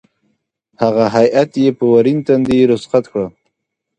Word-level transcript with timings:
هغه 0.81 1.05
هېئت 1.15 1.51
یې 1.63 1.69
په 1.77 1.85
ورین 1.93 2.19
تندي 2.25 2.59
رخصت 2.71 3.03
کړ. 3.11 3.25